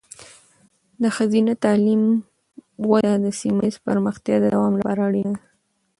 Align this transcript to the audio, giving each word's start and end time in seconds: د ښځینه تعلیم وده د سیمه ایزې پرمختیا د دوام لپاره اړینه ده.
د 1.01 1.03
ښځینه 1.15 1.53
تعلیم 1.65 2.03
وده 2.89 3.13
د 3.23 3.27
سیمه 3.39 3.61
ایزې 3.65 3.79
پرمختیا 3.87 4.35
د 4.39 4.45
دوام 4.53 4.73
لپاره 4.79 4.99
اړینه 5.07 5.31
ده. 5.37 5.41